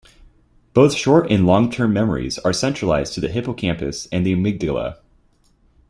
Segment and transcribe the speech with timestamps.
[0.73, 4.97] Both short and long term memories are centralized to the hippocampus and the amygdala.